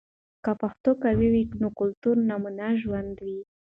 [0.43, 3.43] که پښتو قوي وي، نو کلتوري نمونه ژوندۍ وي.